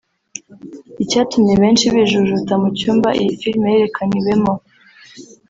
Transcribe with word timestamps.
Icyatumye 1.03 1.53
benshi 1.61 1.85
bijujuta 1.93 2.53
mu 2.61 2.69
cyumba 2.77 3.09
iyi 3.21 3.31
filime 3.41 3.67
yerekaniwemo 3.73 4.53